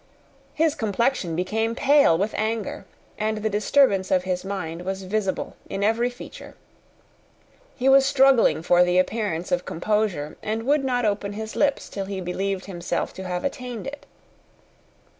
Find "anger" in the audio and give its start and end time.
2.35-2.87